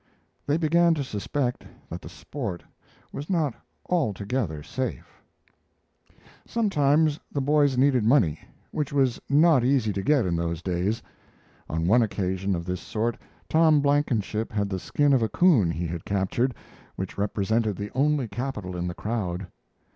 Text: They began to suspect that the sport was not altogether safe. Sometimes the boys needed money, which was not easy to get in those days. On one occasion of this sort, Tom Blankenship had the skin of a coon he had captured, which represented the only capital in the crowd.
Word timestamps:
They 0.47 0.57
began 0.57 0.95
to 0.95 1.03
suspect 1.03 1.63
that 1.91 2.01
the 2.01 2.09
sport 2.09 2.63
was 3.11 3.29
not 3.29 3.53
altogether 3.85 4.63
safe. 4.63 5.21
Sometimes 6.43 7.19
the 7.31 7.39
boys 7.39 7.77
needed 7.77 8.03
money, 8.03 8.39
which 8.71 8.91
was 8.91 9.21
not 9.29 9.63
easy 9.63 9.93
to 9.93 10.01
get 10.01 10.25
in 10.25 10.35
those 10.35 10.63
days. 10.63 11.03
On 11.69 11.85
one 11.85 12.01
occasion 12.01 12.55
of 12.55 12.65
this 12.65 12.81
sort, 12.81 13.15
Tom 13.47 13.79
Blankenship 13.79 14.51
had 14.51 14.69
the 14.71 14.79
skin 14.79 15.13
of 15.13 15.21
a 15.21 15.29
coon 15.29 15.69
he 15.69 15.85
had 15.85 16.03
captured, 16.03 16.55
which 16.95 17.15
represented 17.19 17.75
the 17.75 17.91
only 17.93 18.27
capital 18.27 18.75
in 18.75 18.87
the 18.87 18.95
crowd. 18.95 19.45